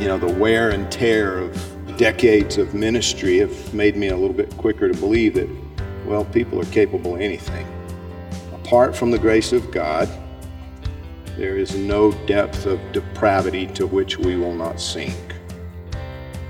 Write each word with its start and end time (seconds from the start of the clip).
You 0.00 0.08
know, 0.08 0.18
the 0.18 0.32
wear 0.32 0.70
and 0.70 0.90
tear 0.92 1.38
of 1.38 1.96
decades 1.96 2.58
of 2.58 2.74
ministry 2.74 3.38
have 3.38 3.72
made 3.72 3.96
me 3.96 4.08
a 4.08 4.16
little 4.16 4.36
bit 4.36 4.54
quicker 4.58 4.92
to 4.92 4.98
believe 5.00 5.34
that, 5.34 5.48
well, 6.04 6.24
people 6.26 6.60
are 6.60 6.66
capable 6.66 7.14
of 7.14 7.20
anything. 7.20 7.66
Apart 8.52 8.94
from 8.94 9.10
the 9.10 9.18
grace 9.18 9.52
of 9.52 9.70
God, 9.70 10.08
there 11.38 11.56
is 11.56 11.74
no 11.74 12.12
depth 12.26 12.66
of 12.66 12.80
depravity 12.92 13.66
to 13.68 13.86
which 13.86 14.18
we 14.18 14.36
will 14.36 14.54
not 14.54 14.80
sink. 14.80 15.16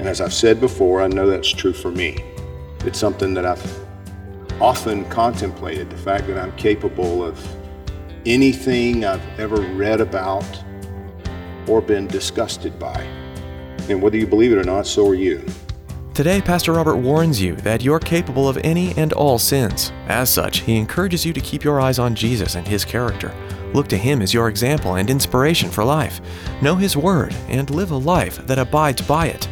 And 0.01 0.09
as 0.09 0.21
I've 0.21 0.35
said 0.35 0.61
before, 0.61 1.01
I 1.01 1.07
know 1.07 1.29
that's 1.29 1.51
true 1.51 1.73
for 1.73 1.93
me. 1.93 2.25
It's 2.81 2.99
something 2.99 3.33
that 3.35 3.47
I've 3.47 3.87
often 4.61 5.05
contemplated 5.09 5.89
the 5.89 5.97
fact 5.97 6.27
that 6.27 6.39
I'm 6.39 6.55
capable 6.57 7.25
of 7.25 7.45
anything 8.25 9.05
I've 9.05 9.25
ever 9.39 9.61
read 9.61 10.01
about 10.01 10.45
or 11.69 11.81
been 11.81 12.09
disgusted 12.09 12.79
by. 12.79 13.07
And 13.89 14.03
whether 14.03 14.17
you 14.17 14.27
believe 14.27 14.53
it 14.53 14.59
or 14.59 14.65
not, 14.65 14.87
so 14.87 15.09
are 15.09 15.15
you. 15.15 15.45
Today, 16.15 16.41
Pastor 16.41 16.73
Robert 16.73 16.97
warns 16.97 17.43
you 17.43 17.57
that 17.57 17.83
you're 17.83 18.01
capable 18.01 18.49
of 18.49 18.57
any 18.65 18.95
and 18.97 19.13
all 19.13 19.39
sins. 19.39 19.93
As 20.09 20.31
such, 20.31 20.61
he 20.61 20.77
encourages 20.77 21.27
you 21.27 21.35
to 21.35 21.41
keep 21.41 21.63
your 21.63 21.79
eyes 21.79 21.99
on 21.99 22.15
Jesus 22.15 22.55
and 22.55 22.67
his 22.67 22.87
character. 22.87 23.35
Look 23.75 23.89
to 23.89 23.99
him 23.99 24.23
as 24.23 24.33
your 24.33 24.49
example 24.49 24.95
and 24.95 25.11
inspiration 25.11 25.71
for 25.71 25.85
life. 25.85 26.21
Know 26.63 26.75
his 26.75 26.97
word 26.97 27.35
and 27.49 27.69
live 27.69 27.91
a 27.91 27.97
life 27.97 28.39
that 28.47 28.59
abides 28.59 29.03
by 29.03 29.27
it. 29.27 29.47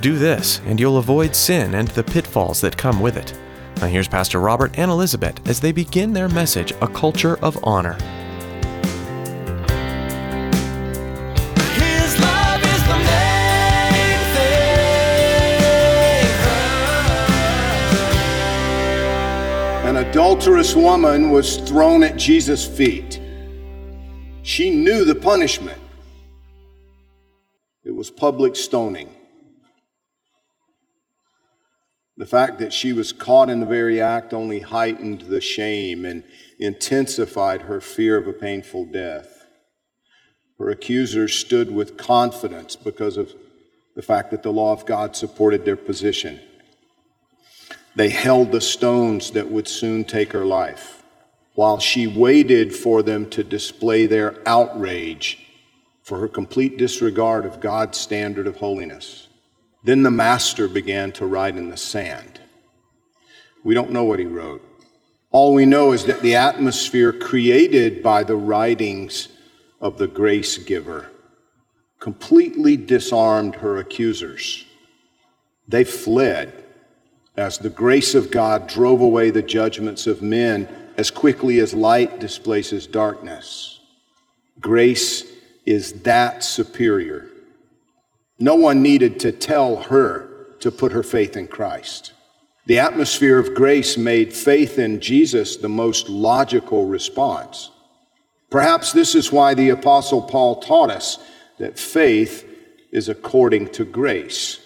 Do 0.00 0.18
this, 0.18 0.60
and 0.66 0.80
you'll 0.80 0.98
avoid 0.98 1.36
sin 1.36 1.74
and 1.74 1.86
the 1.88 2.02
pitfalls 2.02 2.60
that 2.62 2.76
come 2.76 3.00
with 3.00 3.16
it. 3.16 3.32
Now, 3.76 3.86
here's 3.86 4.08
Pastor 4.08 4.40
Robert 4.40 4.76
and 4.76 4.90
Elizabeth 4.90 5.46
as 5.48 5.60
they 5.60 5.70
begin 5.70 6.12
their 6.12 6.28
message 6.28 6.72
A 6.80 6.88
Culture 6.88 7.36
of 7.44 7.58
Honor. 7.62 7.96
Adulterous 20.36 20.76
woman 20.76 21.30
was 21.30 21.56
thrown 21.56 22.02
at 22.02 22.14
Jesus' 22.16 22.66
feet. 22.66 23.18
She 24.42 24.68
knew 24.68 25.02
the 25.06 25.14
punishment. 25.14 25.80
It 27.84 27.92
was 27.92 28.10
public 28.10 28.54
stoning. 28.54 29.08
The 32.18 32.26
fact 32.26 32.58
that 32.58 32.74
she 32.74 32.92
was 32.92 33.12
caught 33.12 33.48
in 33.48 33.60
the 33.60 33.66
very 33.66 33.98
act 33.98 34.34
only 34.34 34.60
heightened 34.60 35.22
the 35.22 35.40
shame 35.40 36.04
and 36.04 36.22
intensified 36.58 37.62
her 37.62 37.80
fear 37.80 38.18
of 38.18 38.28
a 38.28 38.34
painful 38.34 38.84
death. 38.84 39.46
Her 40.58 40.68
accusers 40.68 41.34
stood 41.34 41.74
with 41.74 41.96
confidence 41.96 42.76
because 42.76 43.16
of 43.16 43.32
the 43.94 44.02
fact 44.02 44.32
that 44.32 44.42
the 44.42 44.52
law 44.52 44.74
of 44.74 44.84
God 44.84 45.16
supported 45.16 45.64
their 45.64 45.76
position. 45.76 46.38
They 47.96 48.10
held 48.10 48.52
the 48.52 48.60
stones 48.60 49.30
that 49.30 49.50
would 49.50 49.66
soon 49.66 50.04
take 50.04 50.32
her 50.32 50.44
life, 50.44 51.02
while 51.54 51.78
she 51.78 52.06
waited 52.06 52.76
for 52.76 53.02
them 53.02 53.30
to 53.30 53.42
display 53.42 54.04
their 54.04 54.36
outrage 54.46 55.38
for 56.02 56.18
her 56.18 56.28
complete 56.28 56.76
disregard 56.76 57.46
of 57.46 57.58
God's 57.58 57.98
standard 57.98 58.46
of 58.46 58.58
holiness. 58.58 59.28
Then 59.82 60.02
the 60.02 60.10
master 60.10 60.68
began 60.68 61.10
to 61.12 61.26
write 61.26 61.56
in 61.56 61.70
the 61.70 61.76
sand. 61.78 62.38
We 63.64 63.72
don't 63.72 63.90
know 63.90 64.04
what 64.04 64.18
he 64.18 64.26
wrote. 64.26 64.62
All 65.30 65.54
we 65.54 65.64
know 65.64 65.92
is 65.92 66.04
that 66.04 66.20
the 66.20 66.34
atmosphere 66.34 67.14
created 67.14 68.02
by 68.02 68.24
the 68.24 68.36
writings 68.36 69.28
of 69.80 69.96
the 69.96 70.06
grace 70.06 70.58
giver 70.58 71.10
completely 71.98 72.76
disarmed 72.76 73.56
her 73.56 73.78
accusers. 73.78 74.66
They 75.66 75.82
fled 75.82 76.65
as 77.36 77.58
the 77.58 77.70
grace 77.70 78.14
of 78.14 78.30
God 78.30 78.66
drove 78.66 79.00
away 79.00 79.30
the 79.30 79.42
judgments 79.42 80.06
of 80.06 80.22
men 80.22 80.68
as 80.96 81.10
quickly 81.10 81.60
as 81.60 81.74
light 81.74 82.18
displaces 82.18 82.86
darkness. 82.86 83.80
Grace 84.60 85.24
is 85.66 86.02
that 86.02 86.42
superior. 86.42 87.28
No 88.38 88.54
one 88.54 88.82
needed 88.82 89.20
to 89.20 89.32
tell 89.32 89.76
her 89.76 90.28
to 90.60 90.70
put 90.70 90.92
her 90.92 91.02
faith 91.02 91.36
in 91.36 91.48
Christ. 91.48 92.12
The 92.66 92.78
atmosphere 92.78 93.38
of 93.38 93.54
grace 93.54 93.96
made 93.96 94.32
faith 94.32 94.78
in 94.78 95.00
Jesus 95.00 95.56
the 95.56 95.68
most 95.68 96.08
logical 96.08 96.86
response. 96.86 97.70
Perhaps 98.50 98.92
this 98.92 99.14
is 99.14 99.30
why 99.30 99.54
the 99.54 99.70
Apostle 99.70 100.22
Paul 100.22 100.60
taught 100.60 100.90
us 100.90 101.18
that 101.58 101.78
faith 101.78 102.44
is 102.90 103.08
according 103.08 103.68
to 103.68 103.84
grace. 103.84 104.60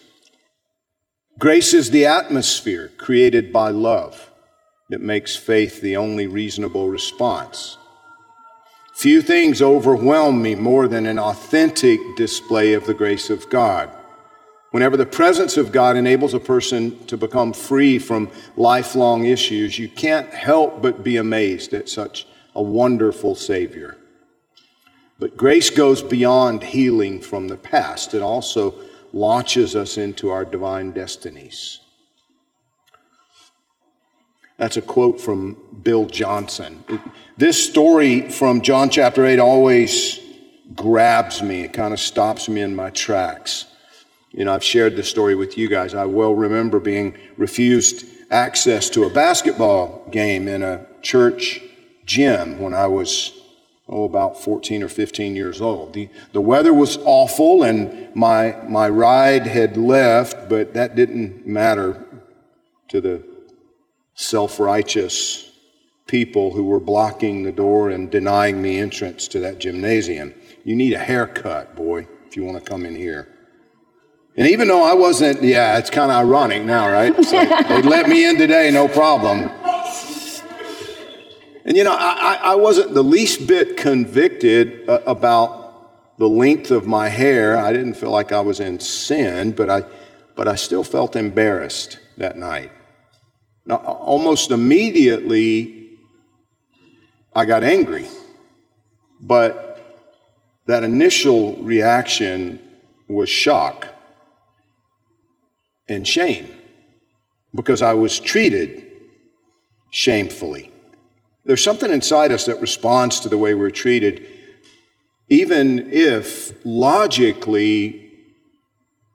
Grace 1.38 1.72
is 1.72 1.91
the 1.91 2.06
atmosphere 2.06 2.91
created 2.98 3.52
by 3.52 3.70
love 3.70 4.30
that 4.91 5.00
makes 5.00 5.36
faith 5.36 5.80
the 5.80 5.96
only 5.96 6.26
reasonable 6.26 6.88
response. 6.88 7.78
Few 8.94 9.22
things 9.22 9.62
overwhelm 9.62 10.42
me 10.42 10.54
more 10.54 10.86
than 10.86 11.06
an 11.06 11.19
authentic 11.19 11.98
display 12.16 12.74
of 12.74 12.86
the 12.86 12.92
grace 12.92 13.30
of 13.30 13.48
God. 13.48 13.90
Whenever 14.72 14.96
the 14.96 15.06
presence 15.06 15.56
of 15.56 15.72
God 15.72 15.96
enables 15.96 16.34
a 16.34 16.40
person 16.40 17.02
to 17.06 17.16
become 17.16 17.52
free 17.52 17.98
from 17.98 18.30
lifelong 18.56 19.24
issues, 19.24 19.78
you 19.78 19.88
can't 19.88 20.32
help 20.34 20.82
but 20.82 21.02
be 21.02 21.16
amazed 21.16 21.72
at 21.72 21.88
such 21.88 22.26
a 22.54 22.62
wonderful 22.62 23.34
Savior. 23.34 23.96
But 25.19 25.36
grace 25.36 25.70
goes 25.70 26.02
beyond 26.02 26.62
healing 26.62 27.20
from 27.20 27.48
the 27.48 27.56
past, 27.56 28.14
it 28.14 28.22
also 28.22 28.74
launches 29.12 29.75
us 29.76 29.98
into 29.98 30.31
our 30.31 30.44
divine 30.44 30.93
destinies. 30.93 31.81
That's 34.56 34.76
a 34.76 34.82
quote 34.82 35.21
from 35.21 35.56
Bill 35.82 36.04
Johnson. 36.04 36.84
This 37.38 37.62
story 37.66 38.31
from 38.31 38.60
John 38.60 38.91
chapter 38.91 39.25
8 39.25 39.38
always 39.38 40.20
grabs 40.75 41.43
me. 41.43 41.62
It 41.62 41.72
kind 41.72 41.94
of 41.94 42.00
stops 42.00 42.49
me 42.49 42.60
in 42.60 42.76
my 42.76 42.91
tracks. 42.91 43.65
You 44.32 44.44
know, 44.44 44.53
I've 44.53 44.62
shared 44.62 44.97
this 44.97 45.09
story 45.09 45.34
with 45.34 45.56
you 45.56 45.69
guys. 45.69 45.94
I 45.94 46.04
well 46.04 46.34
remember 46.34 46.78
being 46.78 47.16
refused 47.37 48.04
access 48.31 48.88
to 48.91 49.04
a 49.04 49.10
basketball 49.10 50.06
game 50.10 50.47
in 50.47 50.62
a 50.62 50.87
church 51.03 51.60
gym 52.04 52.60
when 52.60 52.75
I 52.75 52.87
was, 52.87 53.39
oh, 53.90 54.04
about 54.04 54.42
14 54.42 54.82
or 54.82 54.88
15 54.88 55.37
years 55.37 55.60
old. 55.60 55.92
The, 55.92 56.08
the 56.32 56.40
weather 56.40 56.72
was 56.72 56.98
awful 57.04 57.64
and 57.64 58.14
my, 58.14 58.56
my 58.69 58.88
ride 58.88 59.46
had 59.46 59.76
left, 59.76 60.48
but 60.48 60.75
that 60.75 60.96
didn't 60.96 61.46
matter 61.46 62.06
to 62.88 63.00
the 63.00 63.22
self 64.14 64.60
righteous 64.60 65.50
people 66.06 66.52
who 66.52 66.64
were 66.64 66.81
blocking 66.81 67.42
the 67.42 67.52
door 67.52 67.90
and 67.90 68.10
denying 68.10 68.60
me 68.60 68.78
entrance 68.78 69.28
to 69.28 69.40
that 69.40 69.58
gymnasium. 69.58 70.34
You 70.64 70.76
need 70.76 70.93
a 70.93 70.98
haircut, 70.98 71.76
boy, 71.76 72.08
if 72.26 72.36
you 72.36 72.44
want 72.44 72.62
to 72.62 72.69
come 72.69 72.84
in 72.84 72.94
here. 72.94 73.28
And 74.36 74.48
even 74.48 74.69
though 74.69 74.82
I 74.82 74.94
wasn't, 74.94 75.43
yeah, 75.43 75.78
it's 75.78 75.90
kind 75.90 76.10
of 76.10 76.16
ironic 76.16 76.64
now, 76.64 76.90
right? 76.90 77.14
So 77.25 77.44
they 77.44 77.82
let 77.82 78.08
me 78.08 78.28
in 78.28 78.38
today, 78.38 78.70
no 78.70 78.88
problem. 78.88 79.50
And 81.64 81.76
you 81.76 81.84
know, 81.84 81.94
I, 81.98 82.38
I 82.42 82.54
wasn't 82.54 82.94
the 82.94 83.04
least 83.04 83.46
bit 83.46 83.76
convicted 83.76 84.88
uh, 84.88 85.00
about 85.06 86.18
the 86.18 86.28
length 86.28 86.70
of 86.70 86.86
my 86.86 87.08
hair. 87.08 87.56
I 87.56 87.72
didn't 87.72 87.94
feel 87.94 88.10
like 88.10 88.32
I 88.32 88.40
was 88.40 88.60
in 88.60 88.80
sin, 88.80 89.52
but 89.52 89.68
I, 89.68 89.84
but 90.36 90.48
I 90.48 90.54
still 90.54 90.84
felt 90.84 91.16
embarrassed 91.16 91.98
that 92.16 92.36
night. 92.36 92.72
Now, 93.66 93.76
almost 93.76 94.50
immediately, 94.50 95.98
I 97.34 97.44
got 97.44 97.62
angry. 97.62 98.06
But 99.20 99.70
that 100.66 100.82
initial 100.82 101.56
reaction 101.56 102.60
was 103.08 103.28
shock 103.28 103.86
and 105.88 106.06
shame 106.06 106.48
because 107.54 107.82
I 107.82 107.94
was 107.94 108.18
treated 108.18 108.86
shamefully. 109.90 110.72
There's 111.50 111.64
something 111.64 111.91
inside 111.91 112.31
us 112.31 112.44
that 112.44 112.61
responds 112.61 113.19
to 113.19 113.29
the 113.29 113.37
way 113.37 113.55
we're 113.55 113.73
treated, 113.73 114.25
even 115.29 115.91
if 115.91 116.52
logically 116.64 118.08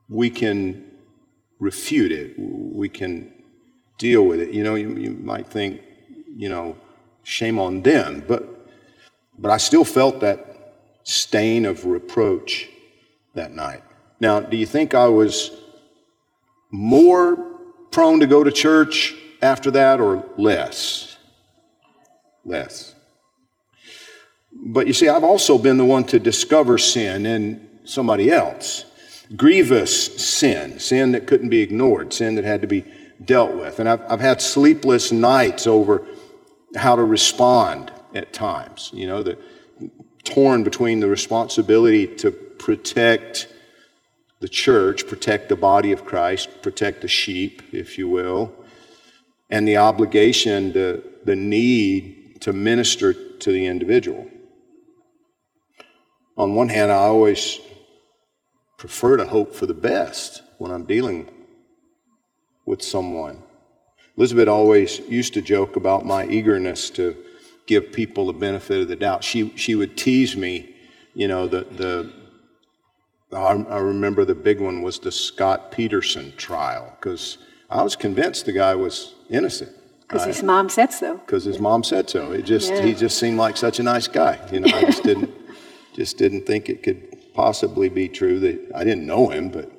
we 0.10 0.30
can 0.30 0.84
refute 1.60 2.12
it, 2.12 2.38
we 2.38 2.90
can 2.90 3.32
deal 3.98 4.24
with 4.24 4.42
it. 4.42 4.50
You 4.52 4.66
know, 4.66 4.76
you, 4.76 4.98
you 4.98 5.12
might 5.12 5.48
think, 5.48 5.80
you 6.36 6.50
know, 6.50 6.76
shame 7.24 7.58
on 7.58 7.84
them, 7.84 8.22
but, 8.28 8.68
but 9.40 9.50
I 9.50 9.56
still 9.56 9.86
felt 9.86 10.20
that 10.20 10.74
stain 11.04 11.66
of 11.66 11.86
reproach 11.86 12.68
that 13.34 13.54
night. 13.54 13.82
Now, 14.20 14.42
do 14.42 14.58
you 14.58 14.66
think 14.66 14.94
I 14.94 15.08
was 15.08 15.52
more 16.70 17.38
prone 17.92 18.20
to 18.20 18.28
go 18.28 18.44
to 18.44 18.52
church 18.52 19.16
after 19.42 19.72
that 19.72 20.02
or 20.02 20.26
less? 20.38 21.15
Less. 22.46 22.96
But 24.54 24.88
you 24.88 24.94
see, 24.94 25.10
I've 25.10 25.24
also 25.24 25.58
been 25.58 25.78
the 25.78 25.86
one 25.86 26.06
to 26.06 26.20
discover 26.20 26.78
sin 26.78 27.26
in 27.26 27.68
somebody 27.84 28.32
else. 28.32 28.86
Grievous 29.36 30.16
sin, 30.24 30.80
sin 30.80 31.12
that 31.12 31.28
couldn't 31.28 31.50
be 31.50 31.62
ignored, 31.62 32.14
sin 32.14 32.36
that 32.36 32.46
had 32.46 32.62
to 32.62 32.68
be 32.68 32.86
dealt 33.24 33.56
with. 33.56 33.80
And 33.80 33.90
I've, 33.90 34.02
I've 34.10 34.20
had 34.20 34.42
sleepless 34.42 35.12
nights 35.12 35.68
over 35.68 36.06
how 36.76 36.96
to 36.96 37.04
respond 37.04 37.92
at 38.14 38.32
times. 38.34 38.92
You 38.94 39.08
know, 39.08 39.24
the 39.24 39.38
torn 40.24 40.64
between 40.64 41.00
the 41.00 41.08
responsibility 41.08 42.08
to 42.18 42.32
protect 42.32 43.48
the 44.40 44.50
church, 44.50 45.08
protect 45.08 45.50
the 45.50 45.56
body 45.56 45.92
of 45.92 46.06
Christ, 46.06 46.62
protect 46.62 47.02
the 47.02 47.08
sheep, 47.08 47.62
if 47.72 47.98
you 47.98 48.08
will, 48.08 48.54
and 49.50 49.68
the 49.68 49.78
obligation, 49.78 50.74
the, 50.74 51.04
the 51.24 51.36
need 51.36 52.25
to 52.46 52.54
minister 52.54 53.12
to 53.12 53.52
the 53.52 53.66
individual. 53.66 54.30
On 56.38 56.54
one 56.54 56.70
hand, 56.70 56.92
I 56.92 56.98
always 56.98 57.60
prefer 58.78 59.18
to 59.18 59.26
hope 59.26 59.56
for 59.56 59.66
the 59.66 59.74
best 59.74 60.44
when 60.60 60.70
I'm 60.70 60.86
dealing 60.86 61.28
with 62.64 62.84
someone. 62.84 63.42
Elizabeth 64.16 64.48
always 64.48 65.00
used 65.10 65.34
to 65.34 65.42
joke 65.42 65.76
about 65.76 66.06
my 66.06 66.28
eagerness 66.28 66.92
to 66.92 67.18
give 67.66 67.92
people 67.92 68.28
the 68.28 68.34
benefit 68.34 68.80
of 68.80 68.90
the 68.90 68.96
doubt. 68.96 69.24
She, 69.24 69.52
she 69.58 69.74
would 69.74 69.98
tease 69.98 70.38
me, 70.38 70.76
you 71.16 71.28
know, 71.28 71.48
the, 71.48 71.64
the, 71.64 72.14
I 73.36 73.80
remember 73.80 74.24
the 74.24 74.36
big 74.36 74.62
one 74.62 74.84
was 74.84 75.00
the 75.00 75.12
Scott 75.12 75.72
Peterson 75.72 76.32
trial 76.38 76.96
because 77.00 77.40
I 77.72 77.82
was 77.82 77.96
convinced 77.96 78.46
the 78.46 78.52
guy 78.52 78.76
was 78.76 79.16
innocent. 79.32 79.76
Because 80.08 80.26
his 80.26 80.44
mom 80.44 80.70
said 80.70 80.94
so. 80.94 81.18
Because 81.18 81.44
his 81.44 81.60
mom 81.60 81.84
said 81.84 82.10
so. 82.10 82.32
It 82.32 82.44
just 82.46 82.72
Yeah. 82.72 82.82
he 82.84 82.94
just 82.94 83.18
seemed 83.18 83.38
like 83.38 83.58
such 83.58 83.80
a 83.80 83.84
nice 83.84 84.08
guy. 84.08 84.40
You 84.52 84.60
know, 84.62 84.76
I 84.76 84.82
just 84.86 85.04
didn't 85.12 85.32
just 85.96 86.18
didn't 86.18 86.46
think 86.46 86.70
it 86.70 86.84
could 86.84 87.18
possibly 87.34 87.90
be 87.90 88.08
true 88.08 88.40
that 88.40 88.72
I 88.76 88.84
didn't 88.84 89.06
know 89.06 89.30
him, 89.30 89.50
but 89.50 89.72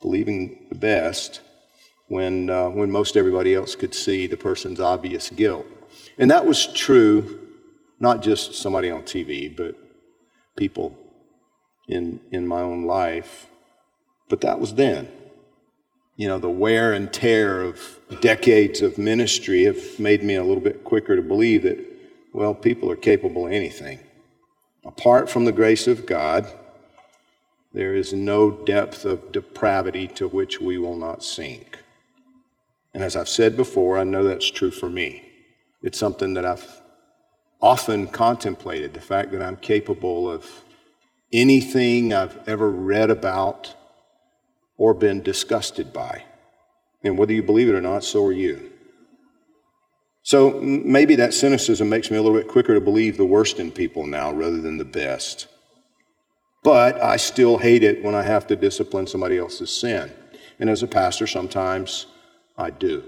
believing 0.00 0.66
the 0.68 0.74
best 0.76 1.40
when 2.06 2.50
uh, 2.50 2.68
when 2.68 2.90
most 2.90 3.16
everybody 3.16 3.54
else 3.54 3.74
could 3.74 3.94
see 3.94 4.26
the 4.26 4.36
person's 4.36 4.80
obvious 4.80 5.28
guilt, 5.30 5.66
and 6.18 6.30
that 6.30 6.46
was 6.46 6.66
true, 6.72 7.40
not 7.98 8.22
just 8.22 8.54
somebody 8.54 8.90
on 8.90 9.02
TV, 9.02 9.54
but 9.54 9.74
people 10.56 10.96
in 11.88 12.20
in 12.30 12.46
my 12.46 12.60
own 12.60 12.84
life. 12.84 13.46
But 14.28 14.42
that 14.42 14.60
was 14.60 14.74
then. 14.74 15.08
You 16.18 16.26
know, 16.26 16.40
the 16.40 16.50
wear 16.50 16.94
and 16.94 17.12
tear 17.12 17.62
of 17.62 18.00
decades 18.20 18.82
of 18.82 18.98
ministry 18.98 19.62
have 19.66 20.00
made 20.00 20.24
me 20.24 20.34
a 20.34 20.42
little 20.42 20.60
bit 20.60 20.82
quicker 20.82 21.14
to 21.14 21.22
believe 21.22 21.62
that, 21.62 21.78
well, 22.32 22.56
people 22.56 22.90
are 22.90 22.96
capable 22.96 23.46
of 23.46 23.52
anything. 23.52 24.00
Apart 24.84 25.30
from 25.30 25.44
the 25.44 25.52
grace 25.52 25.86
of 25.86 26.06
God, 26.06 26.52
there 27.72 27.94
is 27.94 28.12
no 28.12 28.50
depth 28.50 29.04
of 29.04 29.30
depravity 29.30 30.08
to 30.08 30.26
which 30.26 30.60
we 30.60 30.76
will 30.76 30.96
not 30.96 31.22
sink. 31.22 31.78
And 32.92 33.04
as 33.04 33.14
I've 33.14 33.28
said 33.28 33.56
before, 33.56 33.96
I 33.96 34.02
know 34.02 34.24
that's 34.24 34.50
true 34.50 34.72
for 34.72 34.90
me. 34.90 35.22
It's 35.84 36.00
something 36.00 36.34
that 36.34 36.44
I've 36.44 36.82
often 37.62 38.08
contemplated 38.08 38.92
the 38.92 39.00
fact 39.00 39.30
that 39.30 39.42
I'm 39.42 39.56
capable 39.56 40.28
of 40.28 40.64
anything 41.32 42.12
I've 42.12 42.48
ever 42.48 42.68
read 42.68 43.08
about 43.08 43.76
or 44.78 44.94
been 44.94 45.22
disgusted 45.22 45.92
by. 45.92 46.22
And 47.04 47.18
whether 47.18 47.32
you 47.32 47.42
believe 47.42 47.68
it 47.68 47.74
or 47.74 47.80
not, 47.80 48.04
so 48.04 48.24
are 48.24 48.32
you. 48.32 48.72
So 50.22 50.60
maybe 50.60 51.16
that 51.16 51.34
cynicism 51.34 51.88
makes 51.88 52.10
me 52.10 52.16
a 52.16 52.22
little 52.22 52.38
bit 52.38 52.48
quicker 52.48 52.74
to 52.74 52.80
believe 52.80 53.16
the 53.16 53.24
worst 53.24 53.58
in 53.58 53.70
people 53.70 54.06
now 54.06 54.32
rather 54.32 54.60
than 54.60 54.78
the 54.78 54.84
best. 54.84 55.46
But 56.62 57.02
I 57.02 57.16
still 57.16 57.58
hate 57.58 57.82
it 57.82 58.02
when 58.02 58.14
I 58.14 58.22
have 58.22 58.46
to 58.48 58.56
discipline 58.56 59.06
somebody 59.06 59.38
else's 59.38 59.74
sin. 59.74 60.12
And 60.58 60.68
as 60.68 60.82
a 60.82 60.86
pastor, 60.86 61.26
sometimes 61.26 62.06
I 62.56 62.70
do. 62.70 63.04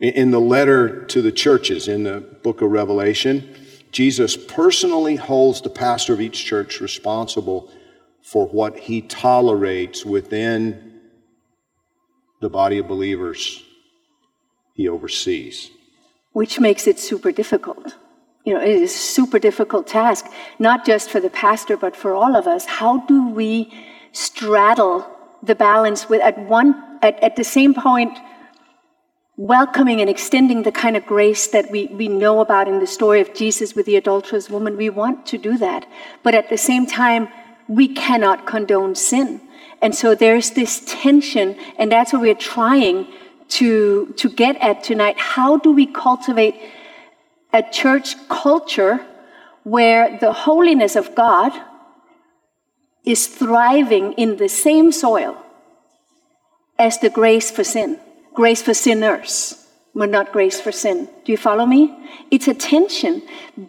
In- 0.00 0.30
the 0.30 0.40
letter 0.40 1.04
to 1.06 1.22
the 1.22 1.32
churches 1.32 1.88
in 1.88 2.04
the 2.04 2.20
book 2.20 2.60
of 2.60 2.70
Revelation, 2.70 3.54
Jesus 3.90 4.36
personally 4.36 5.16
holds 5.16 5.60
the 5.60 5.70
pastor 5.70 6.12
of 6.12 6.20
each 6.20 6.44
church 6.44 6.80
responsible 6.80 7.70
for 8.32 8.46
what 8.46 8.78
he 8.78 9.02
tolerates 9.02 10.06
within 10.06 11.00
the 12.40 12.48
body 12.48 12.78
of 12.78 12.88
believers 12.88 13.62
he 14.74 14.88
oversees. 14.88 15.70
which 16.32 16.58
makes 16.58 16.86
it 16.86 16.98
super 16.98 17.30
difficult. 17.30 17.94
You 18.44 18.54
know, 18.54 18.60
it 18.60 18.70
is 18.70 18.94
a 18.94 18.98
super 18.98 19.38
difficult 19.38 19.86
task, 19.86 20.26
not 20.58 20.84
just 20.84 21.10
for 21.10 21.20
the 21.20 21.30
pastor, 21.30 21.76
but 21.76 21.94
for 21.94 22.14
all 22.14 22.34
of 22.34 22.46
us. 22.46 22.64
How 22.64 23.00
do 23.00 23.28
we 23.28 23.72
straddle 24.12 25.06
the 25.42 25.54
balance 25.54 26.08
with 26.08 26.22
at 26.22 26.38
one 26.38 26.98
at, 27.02 27.22
at 27.22 27.36
the 27.36 27.44
same 27.44 27.74
point 27.74 28.16
welcoming 29.36 30.00
and 30.00 30.10
extending 30.10 30.62
the 30.62 30.72
kind 30.72 30.96
of 30.96 31.04
grace 31.06 31.46
that 31.48 31.70
we, 31.70 31.86
we 31.86 32.08
know 32.08 32.40
about 32.40 32.68
in 32.68 32.78
the 32.80 32.86
story 32.86 33.20
of 33.20 33.34
Jesus 33.34 33.74
with 33.74 33.86
the 33.86 33.96
adulterous 33.96 34.48
woman? 34.50 34.76
We 34.76 34.90
want 34.90 35.26
to 35.26 35.38
do 35.38 35.58
that. 35.58 35.86
But 36.22 36.34
at 36.34 36.48
the 36.48 36.58
same 36.58 36.86
time, 36.86 37.28
we 37.74 37.88
cannot 37.88 38.46
condone 38.46 38.94
sin. 38.94 39.40
And 39.80 39.94
so 39.94 40.14
there's 40.14 40.50
this 40.50 40.82
tension, 40.86 41.56
and 41.78 41.90
that's 41.90 42.12
what 42.12 42.22
we're 42.22 42.34
trying 42.34 43.08
to, 43.48 44.12
to 44.16 44.28
get 44.28 44.56
at 44.60 44.84
tonight. 44.84 45.18
How 45.18 45.58
do 45.58 45.72
we 45.72 45.86
cultivate 45.86 46.54
a 47.52 47.62
church 47.62 48.16
culture 48.28 49.04
where 49.64 50.18
the 50.18 50.32
holiness 50.32 50.96
of 50.96 51.14
God 51.14 51.52
is 53.04 53.26
thriving 53.26 54.12
in 54.14 54.36
the 54.36 54.48
same 54.48 54.92
soil 54.92 55.36
as 56.78 56.98
the 56.98 57.10
grace 57.10 57.50
for 57.50 57.64
sin, 57.64 57.98
grace 58.34 58.62
for 58.62 58.74
sinners, 58.74 59.66
but 59.94 60.08
not 60.08 60.32
grace 60.32 60.60
for 60.60 60.72
sin. 60.72 61.08
Do 61.24 61.32
you 61.32 61.38
follow 61.38 61.66
me? 61.66 61.94
It's 62.30 62.48
a 62.48 62.54
tension. 62.54 63.22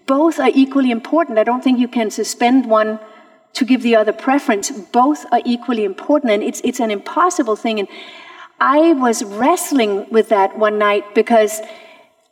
Both 0.06 0.40
are 0.40 0.52
equally 0.54 0.92
important. 0.92 1.38
I 1.38 1.44
don't 1.44 1.64
think 1.64 1.80
you 1.80 1.88
can 1.88 2.12
suspend 2.12 2.70
one 2.70 3.00
to 3.54 3.66
give 3.66 3.82
the 3.84 3.96
other 3.96 4.14
preference. 4.14 4.72
Both 4.72 5.26
are 5.32 5.42
equally 5.46 5.84
important, 5.84 6.32
and 6.32 6.44
it's, 6.44 6.62
it's 6.64 6.80
an 6.80 6.92
impossible 6.92 7.56
thing. 7.56 7.80
And 7.80 7.88
I 8.60 8.94
was 8.94 9.24
wrestling 9.24 10.10
with 10.10 10.30
that 10.30 10.58
one 10.58 10.78
night 10.78 11.16
because 11.16 11.62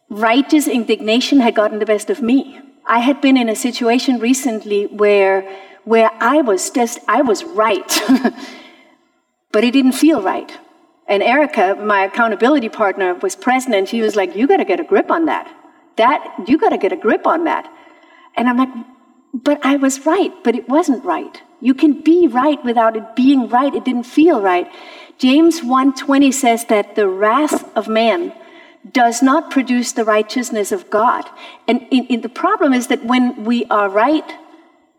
righteous 0.09 0.67
indignation 0.67 1.39
had 1.39 1.55
gotten 1.55 1.79
the 1.79 1.85
best 1.85 2.09
of 2.09 2.21
me. 2.21 2.59
I 2.85 2.99
had 2.99 3.21
been 3.21 3.37
in 3.37 3.49
a 3.49 3.55
situation 3.55 4.19
recently 4.19 4.85
where 4.87 5.49
where 5.83 6.11
I 6.19 6.41
was 6.41 6.69
just 6.69 6.99
I 7.07 7.21
was 7.21 7.43
right, 7.43 7.91
but 9.51 9.63
it 9.63 9.71
didn't 9.71 9.93
feel 9.93 10.21
right. 10.21 10.51
And 11.07 11.23
Erica, 11.23 11.75
my 11.75 12.05
accountability 12.05 12.69
partner, 12.69 13.15
was 13.15 13.35
present, 13.35 13.75
and 13.75 13.87
she 13.87 14.01
was 14.01 14.15
like, 14.15 14.35
"You 14.35 14.47
got 14.47 14.57
to 14.57 14.65
get 14.65 14.79
a 14.79 14.83
grip 14.83 15.09
on 15.09 15.25
that. 15.25 15.51
That 15.97 16.45
you 16.47 16.57
got 16.57 16.69
to 16.69 16.77
get 16.77 16.91
a 16.91 16.97
grip 16.97 17.25
on 17.25 17.45
that." 17.45 17.71
And 18.35 18.47
I'm 18.47 18.57
like, 18.57 18.69
"But 19.33 19.65
I 19.65 19.77
was 19.77 20.05
right, 20.05 20.33
but 20.43 20.55
it 20.55 20.67
wasn't 20.67 21.05
right. 21.05 21.41
You 21.59 21.73
can 21.73 22.01
be 22.01 22.27
right 22.27 22.63
without 22.63 22.97
it 22.97 23.15
being 23.15 23.47
right. 23.47 23.73
It 23.73 23.85
didn't 23.85 24.03
feel 24.03 24.41
right." 24.41 24.67
James 25.17 25.61
1:20 25.61 26.31
says 26.31 26.65
that 26.65 26.95
the 26.95 27.07
wrath 27.07 27.69
of 27.75 27.87
man 27.87 28.33
does 28.91 29.21
not 29.21 29.51
produce 29.51 29.91
the 29.91 30.03
righteousness 30.03 30.71
of 30.71 30.89
God. 30.89 31.25
And 31.67 31.85
in, 31.91 32.05
in 32.07 32.21
the 32.21 32.29
problem 32.29 32.73
is 32.73 32.87
that 32.87 33.05
when 33.05 33.43
we 33.43 33.65
are 33.65 33.89
right, 33.89 34.25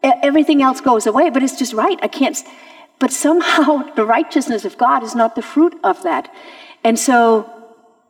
everything 0.03 0.63
else 0.63 0.81
goes 0.81 1.07
away, 1.07 1.31
but 1.31 1.43
it's 1.43 1.59
just 1.59 1.73
right. 1.73 1.99
I 2.03 2.09
can't. 2.09 2.39
But 2.99 3.13
somehow 3.13 3.83
the 3.97 4.05
righteousness 4.05 4.65
of 4.65 4.79
God 4.79 5.03
is 5.03 5.15
not 5.15 5.35
the 5.35 5.43
fruit 5.43 5.79
of 5.83 6.03
that. 6.05 6.33
And 6.85 6.99
so 6.99 7.51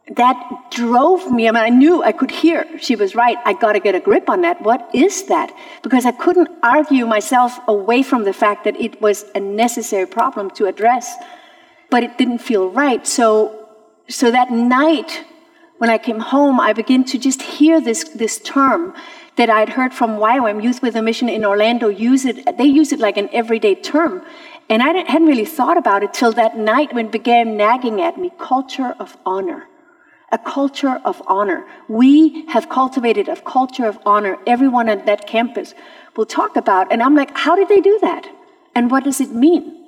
that 0.08 0.70
drove 0.70 1.30
me. 1.30 1.48
I 1.48 1.52
mean, 1.52 1.62
I 1.62 1.68
knew 1.68 2.02
I 2.02 2.12
could 2.12 2.30
hear 2.30 2.66
she 2.78 2.96
was 2.96 3.14
right. 3.14 3.38
I 3.44 3.52
got 3.52 3.72
to 3.72 3.80
get 3.80 3.94
a 3.94 4.00
grip 4.00 4.28
on 4.28 4.40
that. 4.42 4.60
What 4.60 4.90
is 4.92 5.24
that? 5.24 5.54
Because 5.82 6.04
I 6.04 6.12
couldn't 6.12 6.48
argue 6.62 7.06
myself 7.06 7.58
away 7.68 8.02
from 8.02 8.24
the 8.24 8.32
fact 8.32 8.64
that 8.64 8.78
it 8.80 9.00
was 9.00 9.24
a 9.34 9.40
necessary 9.40 10.06
problem 10.06 10.50
to 10.52 10.66
address, 10.66 11.14
but 11.88 12.02
it 12.02 12.18
didn't 12.18 12.38
feel 12.38 12.68
right. 12.68 13.06
So, 13.06 13.68
so 14.08 14.30
that 14.30 14.50
night 14.50 15.24
when 15.78 15.88
I 15.88 15.98
came 15.98 16.18
home, 16.18 16.58
I 16.58 16.72
began 16.72 17.04
to 17.04 17.18
just 17.18 17.40
hear 17.42 17.80
this, 17.80 18.04
this 18.10 18.38
term 18.38 18.94
that 19.36 19.50
I'd 19.50 19.70
heard 19.70 19.94
from 19.94 20.18
YWAM, 20.18 20.62
Youth 20.62 20.82
with 20.82 20.96
a 20.96 21.02
Mission 21.02 21.28
in 21.28 21.44
Orlando, 21.44 21.88
use 21.88 22.24
it. 22.24 22.58
They 22.58 22.66
use 22.66 22.92
it 22.92 22.98
like 22.98 23.16
an 23.16 23.28
everyday 23.32 23.76
term. 23.76 24.22
And 24.68 24.82
I 24.82 24.88
hadn't 24.88 25.26
really 25.26 25.44
thought 25.44 25.76
about 25.76 26.02
it 26.02 26.12
till 26.12 26.32
that 26.32 26.56
night 26.56 26.92
when 26.92 27.06
it 27.06 27.12
began 27.12 27.56
nagging 27.56 28.00
at 28.00 28.18
me 28.18 28.30
culture 28.38 28.94
of 28.98 29.16
honor 29.24 29.68
a 30.32 30.38
culture 30.38 31.00
of 31.04 31.22
honor. 31.26 31.64
We 31.88 32.46
have 32.48 32.68
cultivated 32.68 33.28
a 33.28 33.40
culture 33.42 33.86
of 33.86 33.98
honor. 34.04 34.38
Everyone 34.46 34.88
at 34.88 35.06
that 35.06 35.26
campus 35.26 35.74
will 36.16 36.26
talk 36.26 36.56
about. 36.56 36.90
And 36.90 37.02
I'm 37.02 37.14
like, 37.14 37.36
how 37.36 37.54
did 37.54 37.68
they 37.68 37.80
do 37.80 37.98
that? 38.00 38.26
And 38.74 38.90
what 38.90 39.04
does 39.04 39.20
it 39.20 39.30
mean? 39.30 39.78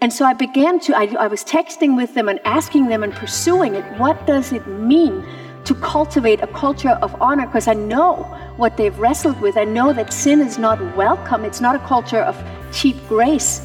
And 0.00 0.12
so 0.12 0.24
I 0.24 0.34
began 0.34 0.80
to, 0.80 0.96
I, 0.96 1.14
I 1.18 1.28
was 1.28 1.44
texting 1.44 1.96
with 1.96 2.14
them 2.14 2.28
and 2.28 2.40
asking 2.44 2.88
them 2.88 3.04
and 3.04 3.12
pursuing 3.12 3.76
it. 3.76 3.84
What 3.98 4.26
does 4.26 4.52
it 4.52 4.66
mean 4.66 5.24
to 5.64 5.74
cultivate 5.76 6.42
a 6.42 6.48
culture 6.48 6.98
of 7.02 7.14
honor? 7.22 7.46
Because 7.46 7.68
I 7.68 7.74
know 7.74 8.24
what 8.56 8.76
they've 8.76 8.98
wrestled 8.98 9.40
with. 9.40 9.56
I 9.56 9.64
know 9.64 9.92
that 9.92 10.12
sin 10.12 10.40
is 10.40 10.58
not 10.58 10.80
welcome, 10.96 11.44
it's 11.44 11.60
not 11.60 11.76
a 11.76 11.78
culture 11.80 12.20
of 12.20 12.36
cheap 12.72 12.96
grace. 13.08 13.60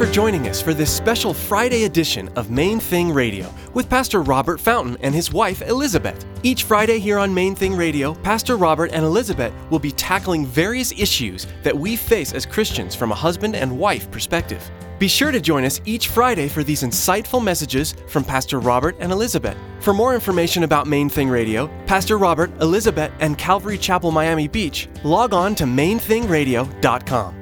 For 0.00 0.10
joining 0.12 0.48
us 0.48 0.62
for 0.62 0.72
this 0.72 0.90
special 0.90 1.34
Friday 1.34 1.84
edition 1.84 2.30
of 2.34 2.50
Main 2.50 2.80
Thing 2.80 3.12
Radio 3.12 3.52
with 3.74 3.90
Pastor 3.90 4.22
Robert 4.22 4.58
Fountain 4.58 4.96
and 5.02 5.14
his 5.14 5.30
wife 5.30 5.60
Elizabeth. 5.60 6.24
Each 6.42 6.64
Friday 6.64 6.98
here 6.98 7.18
on 7.18 7.34
Main 7.34 7.54
Thing 7.54 7.76
Radio, 7.76 8.14
Pastor 8.14 8.56
Robert 8.56 8.92
and 8.94 9.04
Elizabeth 9.04 9.52
will 9.68 9.78
be 9.78 9.92
tackling 9.92 10.46
various 10.46 10.90
issues 10.92 11.46
that 11.62 11.76
we 11.76 11.96
face 11.96 12.32
as 12.32 12.46
Christians 12.46 12.94
from 12.94 13.12
a 13.12 13.14
husband 13.14 13.54
and 13.54 13.78
wife 13.78 14.10
perspective. 14.10 14.70
Be 14.98 15.06
sure 15.06 15.30
to 15.32 15.38
join 15.38 15.64
us 15.64 15.82
each 15.84 16.08
Friday 16.08 16.48
for 16.48 16.64
these 16.64 16.82
insightful 16.82 17.44
messages 17.44 17.94
from 18.08 18.24
Pastor 18.24 18.58
Robert 18.58 18.96
and 19.00 19.12
Elizabeth. 19.12 19.58
For 19.80 19.92
more 19.92 20.14
information 20.14 20.62
about 20.62 20.86
Main 20.86 21.10
Thing 21.10 21.28
Radio, 21.28 21.68
Pastor 21.84 22.16
Robert, 22.16 22.50
Elizabeth, 22.62 23.12
and 23.20 23.36
Calvary 23.36 23.76
Chapel 23.76 24.12
Miami 24.12 24.48
Beach, 24.48 24.88
log 25.04 25.34
on 25.34 25.54
to 25.56 25.64
mainthingradio.com. 25.64 27.36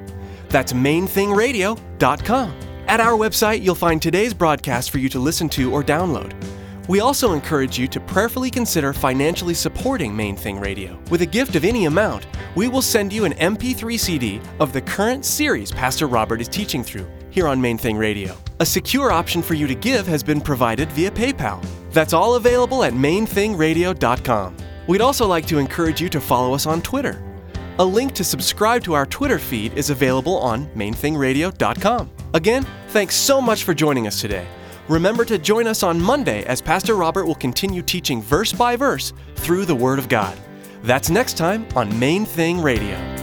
That's 0.49 0.73
mainthingradio.com. 0.73 1.88
At 2.87 3.01
our 3.01 3.11
website, 3.11 3.61
you'll 3.61 3.75
find 3.75 4.01
today's 4.01 4.33
broadcast 4.33 4.89
for 4.89 4.97
you 4.99 5.09
to 5.09 5.19
listen 5.19 5.49
to 5.49 5.71
or 5.71 5.83
download. 5.83 6.33
We 6.87 7.01
also 7.01 7.33
encourage 7.33 7.77
you 7.77 7.87
to 7.89 7.99
prayerfully 7.99 8.49
consider 8.49 8.93
financially 8.93 9.53
supporting 9.53 10.15
Main 10.15 10.35
Thing 10.35 10.59
Radio. 10.59 10.97
With 11.11 11.21
a 11.21 11.25
gift 11.25 11.55
of 11.55 11.63
any 11.63 11.85
amount, 11.85 12.25
we 12.55 12.67
will 12.67 12.81
send 12.81 13.13
you 13.13 13.25
an 13.25 13.33
MP3 13.33 13.99
CD 13.99 14.41
of 14.59 14.73
the 14.73 14.81
current 14.81 15.23
series 15.23 15.71
Pastor 15.71 16.07
Robert 16.07 16.41
is 16.41 16.47
teaching 16.47 16.83
through 16.83 17.07
here 17.29 17.47
on 17.47 17.61
Main 17.61 17.77
Thing 17.77 17.97
Radio. 17.97 18.35
A 18.59 18.65
secure 18.65 19.11
option 19.11 19.43
for 19.43 19.53
you 19.53 19.67
to 19.67 19.75
give 19.75 20.07
has 20.07 20.23
been 20.23 20.41
provided 20.41 20.91
via 20.93 21.11
PayPal. 21.11 21.63
That's 21.91 22.13
all 22.13 22.35
available 22.35 22.83
at 22.83 22.93
mainthingradio.com. 22.93 24.57
We'd 24.87 25.01
also 25.01 25.27
like 25.27 25.45
to 25.47 25.59
encourage 25.59 26.01
you 26.01 26.09
to 26.09 26.19
follow 26.19 26.55
us 26.55 26.65
on 26.65 26.81
Twitter. 26.81 27.21
A 27.79 27.85
link 27.85 28.13
to 28.15 28.25
subscribe 28.25 28.83
to 28.83 28.93
our 28.93 29.05
Twitter 29.05 29.39
feed 29.39 29.73
is 29.77 29.89
available 29.89 30.37
on 30.37 30.67
mainthingradio.com. 30.75 32.11
Again, 32.33 32.67
thanks 32.89 33.15
so 33.15 33.39
much 33.39 33.63
for 33.63 33.73
joining 33.73 34.05
us 34.05 34.19
today. 34.19 34.45
Remember 34.89 35.23
to 35.23 35.37
join 35.37 35.65
us 35.65 35.81
on 35.81 35.97
Monday 35.97 36.43
as 36.43 36.61
Pastor 36.61 36.95
Robert 36.95 37.25
will 37.25 37.35
continue 37.35 37.81
teaching 37.81 38.21
verse 38.21 38.51
by 38.51 38.75
verse 38.75 39.13
through 39.35 39.63
the 39.63 39.75
Word 39.75 39.97
of 39.97 40.09
God. 40.09 40.37
That's 40.83 41.09
next 41.09 41.37
time 41.37 41.65
on 41.73 41.97
Main 41.97 42.25
Thing 42.25 42.61
Radio. 42.61 43.18